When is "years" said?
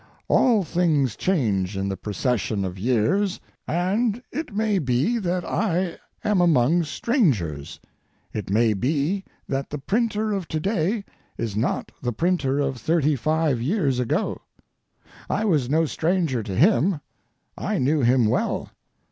2.79-3.39, 13.61-13.99